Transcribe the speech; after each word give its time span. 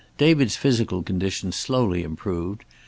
David's 0.17 0.55
physical 0.55 1.03
condition 1.03 1.51
slowly 1.51 2.01
improved. 2.01 2.65